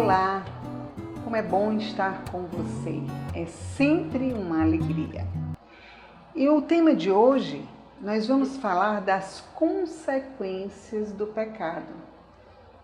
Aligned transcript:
Olá, 0.00 0.44
como 1.24 1.34
é 1.34 1.42
bom 1.42 1.72
estar 1.72 2.22
com 2.30 2.44
você. 2.44 3.02
É 3.34 3.46
sempre 3.46 4.32
uma 4.32 4.62
alegria. 4.62 5.26
E 6.36 6.48
o 6.48 6.62
tema 6.62 6.94
de 6.94 7.10
hoje, 7.10 7.68
nós 8.00 8.28
vamos 8.28 8.56
falar 8.58 9.00
das 9.00 9.40
consequências 9.56 11.10
do 11.10 11.26
pecado. 11.26 11.92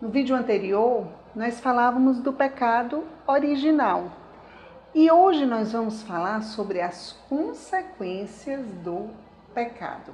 No 0.01 0.09
vídeo 0.09 0.35
anterior, 0.35 1.07
nós 1.33 1.61
falávamos 1.61 2.19
do 2.19 2.33
pecado 2.33 3.05
original. 3.25 4.11
E 4.93 5.09
hoje 5.09 5.45
nós 5.45 5.71
vamos 5.71 6.03
falar 6.03 6.43
sobre 6.43 6.81
as 6.81 7.13
consequências 7.29 8.65
do 8.83 9.09
pecado. 9.53 10.11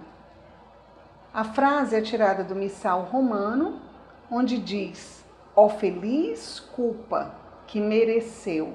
A 1.34 1.44
frase 1.44 1.96
é 1.96 2.02
tirada 2.02 2.44
do 2.44 2.56
missal 2.56 3.02
romano, 3.06 3.82
onde 4.30 4.60
diz: 4.60 5.26
Ó 5.56 5.68
feliz 5.68 6.60
culpa 6.60 7.36
que 7.68 7.80
mereceu 7.80 8.74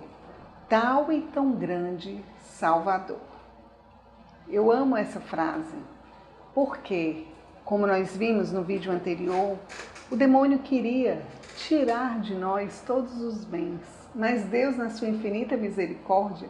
tal 0.69 1.11
e 1.13 1.23
tão 1.23 1.53
grande 1.53 2.23
Salvador. 2.41 3.21
Eu 4.49 4.71
amo 4.71 4.97
essa 4.97 5.21
frase, 5.21 5.77
porque, 6.55 7.25
como 7.65 7.87
nós 7.87 8.17
vimos 8.17 8.53
no 8.53 8.63
vídeo 8.63 8.93
anterior, 8.93 9.59
o 10.11 10.17
demônio 10.17 10.61
queria 10.61 11.23
tirar 11.57 12.21
de 12.21 12.35
nós 12.35 12.83
todos 12.87 13.21
os 13.21 13.45
bens, 13.45 13.81
mas 14.15 14.45
Deus, 14.45 14.77
na 14.77 14.91
sua 14.91 15.09
infinita 15.09 15.57
misericórdia, 15.57 16.49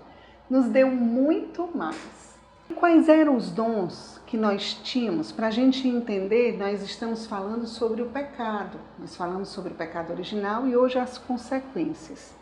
nos 0.51 0.67
deu 0.67 0.91
muito 0.91 1.69
mais. 1.75 2.36
Quais 2.75 3.09
eram 3.09 3.37
os 3.37 3.51
dons 3.51 4.21
que 4.27 4.37
nós 4.37 4.75
tínhamos? 4.83 5.31
Para 5.31 5.47
a 5.47 5.51
gente 5.51 5.87
entender, 5.87 6.59
nós 6.59 6.83
estamos 6.83 7.25
falando 7.25 7.67
sobre 7.67 8.03
o 8.03 8.07
pecado. 8.07 8.79
Nós 8.99 9.15
falamos 9.15 9.49
sobre 9.49 9.73
o 9.73 9.77
pecado 9.77 10.13
original 10.13 10.67
e 10.67 10.77
hoje 10.77 10.99
as 10.99 11.17
consequências. 11.17 12.35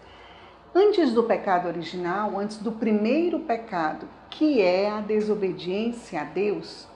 Antes 0.74 1.12
do 1.12 1.22
pecado 1.22 1.68
original, 1.68 2.38
antes 2.38 2.56
do 2.56 2.72
primeiro 2.72 3.40
pecado, 3.40 4.08
que 4.30 4.60
é 4.60 4.90
a 4.90 5.00
desobediência 5.00 6.22
a 6.22 6.24
Deus, 6.24 6.88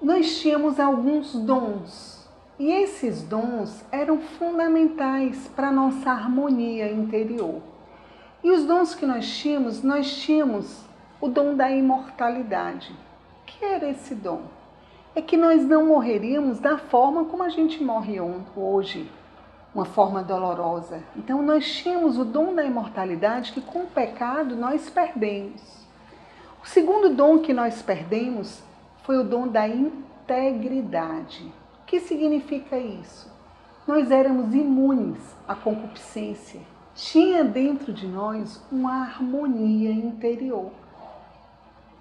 nós 0.00 0.38
tínhamos 0.38 0.78
alguns 0.78 1.34
dons. 1.34 2.26
E 2.58 2.70
esses 2.70 3.20
dons 3.22 3.84
eram 3.92 4.18
fundamentais 4.18 5.48
para 5.54 5.68
a 5.68 5.72
nossa 5.72 6.10
harmonia 6.10 6.90
interior. 6.90 7.60
E 8.42 8.50
os 8.50 8.64
dons 8.64 8.94
que 8.94 9.04
nós 9.04 9.28
tínhamos, 9.28 9.82
nós 9.82 10.16
tínhamos 10.16 10.86
o 11.20 11.28
dom 11.28 11.54
da 11.54 11.70
imortalidade. 11.70 12.92
O 13.42 13.46
que 13.46 13.64
era 13.64 13.88
esse 13.88 14.14
dom? 14.14 14.42
É 15.14 15.22
que 15.22 15.36
nós 15.36 15.64
não 15.64 15.86
morreríamos 15.86 16.58
da 16.58 16.76
forma 16.76 17.24
como 17.24 17.42
a 17.42 17.48
gente 17.48 17.82
morre 17.82 18.20
hoje, 18.54 19.10
uma 19.74 19.86
forma 19.86 20.22
dolorosa. 20.22 21.02
Então 21.16 21.42
nós 21.42 21.66
tínhamos 21.66 22.18
o 22.18 22.24
dom 22.24 22.54
da 22.54 22.64
imortalidade 22.64 23.52
que 23.52 23.62
com 23.62 23.80
o 23.80 23.86
pecado 23.86 24.54
nós 24.54 24.90
perdemos. 24.90 25.86
O 26.62 26.66
segundo 26.66 27.14
dom 27.14 27.38
que 27.38 27.54
nós 27.54 27.80
perdemos 27.80 28.62
foi 29.04 29.16
o 29.16 29.24
dom 29.24 29.48
da 29.48 29.66
integridade. 29.66 31.50
O 31.82 31.86
que 31.86 32.00
significa 32.00 32.76
isso? 32.76 33.32
Nós 33.86 34.10
éramos 34.10 34.54
imunes 34.54 35.18
à 35.46 35.54
concupiscência. 35.54 36.60
Tinha 36.94 37.44
dentro 37.44 37.92
de 37.92 38.06
nós 38.06 38.62
uma 38.70 39.02
harmonia 39.02 39.92
interior. 39.92 40.72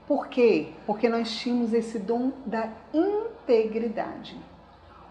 Por 0.07 0.27
quê? 0.27 0.73
Porque 0.85 1.09
nós 1.09 1.35
tínhamos 1.35 1.73
esse 1.73 1.97
dom 1.97 2.31
da 2.45 2.69
integridade. 2.93 4.39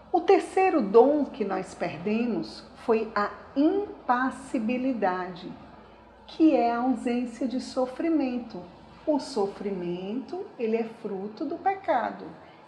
O 0.09 0.21
terceiro 0.21 0.81
dom 0.81 1.25
que 1.25 1.43
nós 1.43 1.75
perdemos 1.75 2.63
foi 2.85 3.11
a 3.13 3.29
impassibilidade, 3.57 5.51
que 6.25 6.55
é 6.55 6.71
a 6.71 6.77
ausência 6.77 7.45
de 7.45 7.59
sofrimento. 7.59 8.61
O 9.05 9.19
sofrimento, 9.19 10.45
ele 10.57 10.77
é 10.77 10.85
fruto 10.85 11.43
do 11.43 11.57
pecado. 11.57 12.23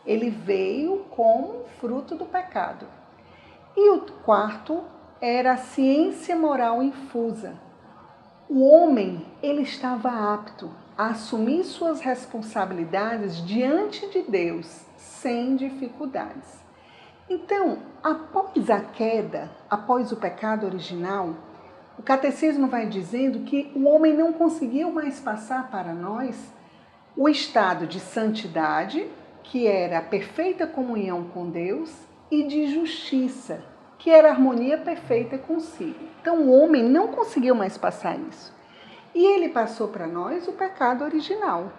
Ele 0.05 0.29
veio 0.29 1.05
como 1.09 1.63
fruto 1.79 2.13
do 2.13 2.25
pecado. 2.25 2.85
E 3.75 3.89
o 3.91 4.01
quarto 4.25 4.83
era 5.21 5.53
a 5.53 5.57
ciência 5.57 6.35
moral 6.35 6.83
infusa. 6.83 7.55
O 8.49 8.67
homem, 8.67 9.25
ele 9.41 9.61
estava 9.61 10.33
apto 10.33 10.69
a 10.97 11.09
assumir 11.09 11.63
suas 11.63 12.01
responsabilidades 12.01 13.45
diante 13.45 14.07
de 14.09 14.23
Deus 14.23 14.85
sem 14.97 15.55
dificuldades. 15.55 16.65
Então, 17.29 17.79
após 18.01 18.69
a 18.69 18.79
queda, 18.79 19.51
após 19.69 20.11
o 20.11 20.15
pecado 20.15 20.65
original, 20.65 21.35
o 21.99 22.01
catecismo 22.01 22.67
vai 22.67 22.87
dizendo 22.87 23.41
que 23.41 23.71
o 23.75 23.85
homem 23.85 24.13
não 24.15 24.33
conseguiu 24.33 24.91
mais 24.91 25.19
passar 25.19 25.69
para 25.69 25.93
nós 25.93 26.53
o 27.15 27.27
estado 27.27 27.85
de 27.85 27.99
santidade, 27.99 29.07
que 29.43 29.67
era 29.67 29.99
a 29.99 30.03
perfeita 30.03 30.65
comunhão 30.65 31.25
com 31.25 31.49
Deus, 31.49 31.93
e 32.29 32.43
de 32.43 32.67
justiça, 32.67 33.63
que 33.97 34.09
era 34.09 34.29
a 34.29 34.31
harmonia 34.31 34.77
perfeita 34.77 35.37
consigo. 35.37 35.99
Então, 36.21 36.41
o 36.43 36.51
homem 36.51 36.83
não 36.83 37.09
conseguiu 37.09 37.55
mais 37.55 37.77
passar 37.77 38.19
isso. 38.19 38.56
E 39.17 39.25
ele 39.25 39.49
passou 39.49 39.87
para 39.87 40.05
nós 40.05 40.47
o 40.47 40.51
pecado 40.51 41.03
original. 41.03 41.71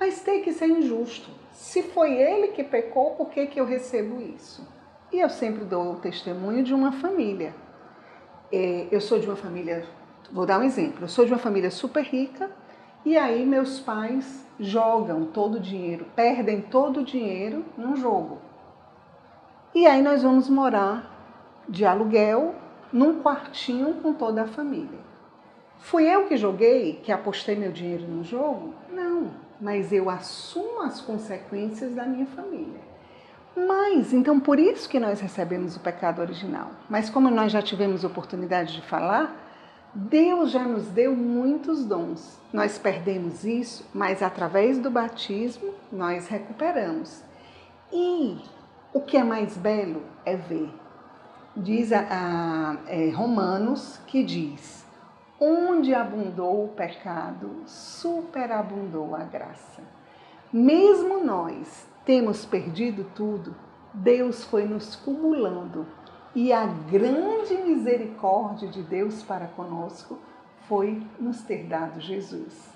Mas 0.00 0.22
tem 0.22 0.42
que 0.42 0.52
ser 0.52 0.66
injusto. 0.66 1.30
Se 1.52 1.84
foi 1.84 2.14
ele 2.14 2.48
que 2.48 2.64
pecou, 2.64 3.12
por 3.12 3.28
que, 3.28 3.46
que 3.46 3.60
eu 3.60 3.64
recebo 3.64 4.20
isso? 4.20 4.66
E 5.12 5.20
eu 5.20 5.30
sempre 5.30 5.64
dou 5.64 5.92
o 5.92 6.00
testemunho 6.00 6.64
de 6.64 6.74
uma 6.74 6.90
família. 6.90 7.54
É, 8.50 8.88
eu 8.90 9.00
sou 9.00 9.20
de 9.20 9.26
uma 9.28 9.36
família, 9.36 9.86
vou 10.32 10.44
dar 10.44 10.58
um 10.58 10.64
exemplo, 10.64 11.04
eu 11.04 11.08
sou 11.08 11.24
de 11.24 11.32
uma 11.32 11.38
família 11.38 11.70
super 11.70 12.02
rica 12.02 12.50
e 13.04 13.16
aí 13.16 13.46
meus 13.46 13.78
pais 13.78 14.44
jogam 14.58 15.26
todo 15.26 15.58
o 15.58 15.60
dinheiro, 15.60 16.06
perdem 16.16 16.60
todo 16.60 17.02
o 17.02 17.04
dinheiro 17.04 17.64
num 17.78 17.94
jogo. 17.94 18.38
E 19.72 19.86
aí 19.86 20.02
nós 20.02 20.24
vamos 20.24 20.50
morar 20.50 21.64
de 21.68 21.84
aluguel 21.84 22.52
num 22.92 23.22
quartinho 23.22 23.94
com 24.02 24.12
toda 24.12 24.42
a 24.42 24.48
família. 24.48 25.06
Fui 25.78 26.04
eu 26.04 26.26
que 26.26 26.36
joguei, 26.36 27.00
que 27.02 27.12
apostei 27.12 27.54
meu 27.54 27.70
dinheiro 27.70 28.06
no 28.06 28.24
jogo? 28.24 28.74
Não, 28.90 29.30
mas 29.60 29.92
eu 29.92 30.10
assumo 30.10 30.82
as 30.82 31.00
consequências 31.00 31.94
da 31.94 32.04
minha 32.04 32.26
família. 32.26 32.80
Mas, 33.56 34.12
então 34.12 34.38
por 34.38 34.58
isso 34.58 34.88
que 34.88 35.00
nós 35.00 35.20
recebemos 35.20 35.76
o 35.76 35.80
pecado 35.80 36.20
original. 36.20 36.70
Mas 36.90 37.08
como 37.08 37.30
nós 37.30 37.50
já 37.50 37.62
tivemos 37.62 38.04
oportunidade 38.04 38.74
de 38.74 38.82
falar, 38.82 39.34
Deus 39.94 40.50
já 40.50 40.64
nos 40.64 40.88
deu 40.88 41.16
muitos 41.16 41.84
dons. 41.84 42.38
Nós 42.52 42.78
perdemos 42.78 43.44
isso, 43.44 43.88
mas 43.94 44.22
através 44.22 44.78
do 44.78 44.90
batismo 44.90 45.72
nós 45.90 46.28
recuperamos. 46.28 47.22
E 47.90 48.38
o 48.92 49.00
que 49.00 49.16
é 49.16 49.24
mais 49.24 49.56
belo 49.56 50.02
é 50.24 50.36
ver. 50.36 50.68
Diz 51.56 51.92
a, 51.92 52.06
a 52.10 52.76
é, 52.88 53.10
Romanos 53.10 53.98
que 54.06 54.22
diz: 54.22 54.85
Onde 55.86 55.94
abundou 55.94 56.64
o 56.64 56.68
pecado, 56.70 57.62
superabundou 57.64 59.14
a 59.14 59.22
graça. 59.22 59.84
Mesmo 60.52 61.22
nós 61.22 61.86
temos 62.04 62.44
perdido 62.44 63.04
tudo, 63.14 63.54
Deus 63.94 64.42
foi 64.42 64.64
nos 64.64 64.96
cumulando 64.96 65.86
e 66.34 66.52
a 66.52 66.66
grande 66.66 67.54
misericórdia 67.58 68.66
de 68.66 68.82
Deus 68.82 69.22
para 69.22 69.46
conosco 69.46 70.18
foi 70.66 71.06
nos 71.20 71.42
ter 71.42 71.68
dado 71.68 72.00
Jesus. 72.00 72.68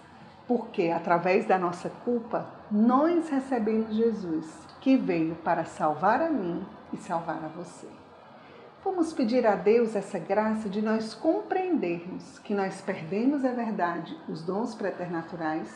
Porque 0.47 0.91
através 0.91 1.45
da 1.45 1.59
nossa 1.59 1.91
culpa, 2.05 2.47
nós 2.71 3.29
recebemos 3.29 3.93
Jesus, 3.93 4.47
que 4.81 4.97
veio 4.97 5.35
para 5.35 5.65
salvar 5.65 6.23
a 6.23 6.31
mim 6.31 6.65
e 6.93 6.97
salvar 6.97 7.45
a 7.45 7.49
você. 7.49 7.89
Vamos 8.83 9.13
pedir 9.13 9.47
a 9.47 9.55
Deus 9.57 9.95
essa 9.95 10.19
graça 10.19 10.67
de 10.67 10.81
nós 10.81 11.13
compreendermos 11.13 12.39
que 12.39 12.55
nós 12.55 12.81
perdemos, 12.81 13.45
é 13.45 13.53
verdade, 13.53 14.17
os 14.27 14.43
dons 14.43 14.75
preternaturais, 14.75 15.69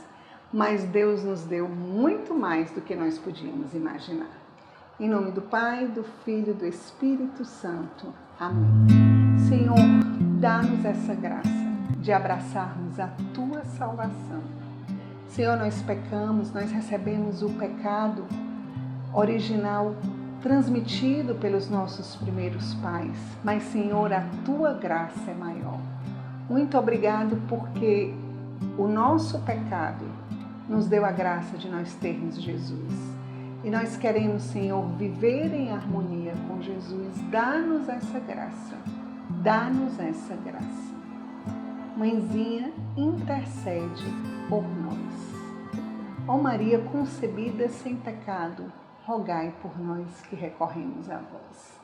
mas 0.50 0.84
Deus 0.84 1.22
nos 1.22 1.42
deu 1.42 1.68
muito 1.68 2.32
mais 2.32 2.70
do 2.70 2.80
que 2.80 2.94
nós 2.94 3.18
podíamos 3.18 3.74
imaginar. 3.74 4.30
Em 4.98 5.06
nome 5.06 5.32
do 5.32 5.42
Pai, 5.42 5.86
do 5.86 6.02
Filho 6.24 6.52
e 6.52 6.54
do 6.54 6.64
Espírito 6.64 7.44
Santo. 7.44 8.10
Amém. 8.40 8.86
Senhor, 9.50 9.76
dá-nos 10.40 10.82
essa 10.82 11.14
graça 11.14 11.50
de 11.98 12.10
abraçarmos 12.10 12.98
a 12.98 13.08
tua 13.34 13.62
salvação. 13.66 14.42
Senhor, 15.28 15.58
nós 15.58 15.82
pecamos, 15.82 16.52
nós 16.54 16.72
recebemos 16.72 17.42
o 17.42 17.50
pecado 17.50 18.24
original 19.12 19.94
transmitido 20.44 21.34
pelos 21.36 21.70
nossos 21.70 22.16
primeiros 22.16 22.74
pais, 22.74 23.16
mas 23.42 23.62
Senhor, 23.62 24.12
a 24.12 24.26
tua 24.44 24.74
graça 24.74 25.30
é 25.30 25.34
maior. 25.34 25.80
Muito 26.50 26.76
obrigado 26.76 27.40
porque 27.48 28.12
o 28.76 28.86
nosso 28.86 29.38
pecado 29.40 30.04
nos 30.68 30.86
deu 30.86 31.02
a 31.02 31.10
graça 31.10 31.56
de 31.56 31.66
nós 31.66 31.94
termos 31.94 32.38
Jesus. 32.38 32.92
E 33.64 33.70
nós 33.70 33.96
queremos, 33.96 34.42
Senhor, 34.42 34.86
viver 34.98 35.50
em 35.54 35.70
harmonia 35.72 36.34
com 36.46 36.60
Jesus. 36.60 37.14
Dá-nos 37.30 37.88
essa 37.88 38.20
graça. 38.20 38.76
dá-nos 39.42 39.98
essa 39.98 40.36
graça. 40.36 40.94
Mãezinha, 41.96 42.70
intercede 42.98 44.04
por 44.50 44.62
nós. 44.62 45.34
Ó 46.28 46.36
Maria 46.36 46.80
concebida 46.80 47.66
sem 47.70 47.96
pecado, 47.96 48.70
rogai 49.06 49.54
por 49.60 49.78
nós 49.78 50.22
que 50.22 50.34
recorremos 50.34 51.10
a 51.10 51.18
vós. 51.18 51.78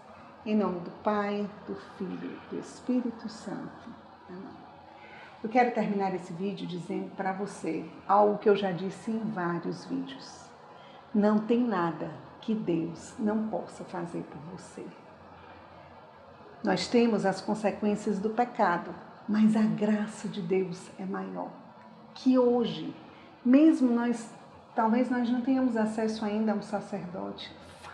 Em 0.45 0.57
nome 0.57 0.81
do 0.81 0.91
Pai, 1.03 1.49
do 1.67 1.75
Filho 1.99 2.41
e 2.51 2.55
do 2.55 2.59
Espírito 2.59 3.29
Santo. 3.29 3.91
Amém. 4.29 4.57
Eu 5.43 5.51
quero 5.51 5.71
terminar 5.73 6.15
esse 6.15 6.33
vídeo 6.33 6.67
dizendo 6.67 7.15
para 7.17 7.33
você 7.33 7.89
algo 8.09 8.39
que 8.39 8.49
eu 8.49 8.57
já 8.57 8.73
disse 8.73 9.11
em 9.11 9.19
vários 9.19 9.85
vídeos. 9.85 10.47
Não 11.15 11.39
tem 11.39 11.63
nada 11.63 12.11
que 12.41 12.55
Deus 12.55 13.15
não 13.19 13.49
possa 13.49 13.85
fazer 13.85 14.23
por 14.23 14.41
você. 14.57 14.87
Nós 16.65 16.89
temos 16.89 17.27
as 17.27 17.41
consequências 17.41 18.19
do 18.19 18.31
pecado, 18.31 18.95
mas 19.29 19.57
a 19.57 19.63
graça 19.63 20.27
de 20.27 20.41
Deus 20.41 20.91
é 20.99 21.05
maior. 21.05 21.51
Que 22.15 22.39
hoje, 22.39 22.95
mesmo 23.45 23.93
nós, 23.93 24.31
talvez 24.75 25.11
nós 25.11 25.29
não 25.29 25.41
tenhamos 25.41 25.77
acesso 25.77 26.25
ainda 26.25 26.53
a 26.53 26.55
um 26.55 26.63
sacerdote, 26.63 27.51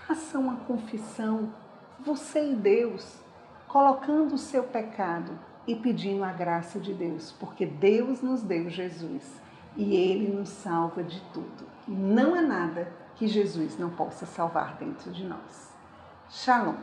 faça 0.06 0.38
uma 0.38 0.56
confissão, 0.56 1.52
você 2.00 2.52
e 2.52 2.54
Deus, 2.54 3.18
colocando 3.66 4.34
o 4.34 4.38
seu 4.38 4.62
pecado 4.64 5.38
e 5.66 5.74
pedindo 5.74 6.22
a 6.22 6.32
graça 6.32 6.78
de 6.78 6.94
Deus, 6.94 7.32
porque 7.32 7.66
Deus 7.66 8.22
nos 8.22 8.42
deu 8.42 8.70
Jesus 8.70 9.40
e 9.76 9.96
Ele 9.96 10.34
nos 10.34 10.48
salva 10.48 11.02
de 11.02 11.20
tudo. 11.32 11.66
Não 11.86 12.34
há 12.34 12.42
nada 12.42 12.92
que 13.16 13.26
Jesus 13.26 13.78
não 13.78 13.90
possa 13.90 14.26
salvar 14.26 14.76
dentro 14.76 15.10
de 15.10 15.24
nós. 15.24 15.72
Shalom. 16.28 16.74